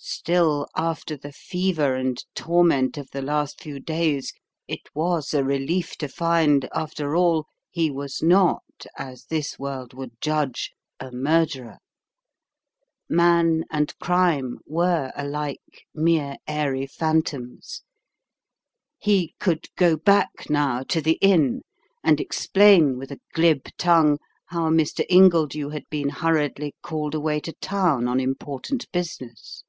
[0.00, 4.32] Still, after the fever and torment of the last few days,
[4.68, 8.62] it was a relief to find, after all, he was not,
[8.96, 10.70] as this world would judge,
[11.00, 11.78] a murderer.
[13.08, 17.82] Man and crime were alike mere airy phantoms.
[19.00, 21.62] He could go back now to the inn
[22.04, 25.04] and explain with a glib tongue how Mr.
[25.10, 29.64] Ingledew had been hurriedly called away to town on important business.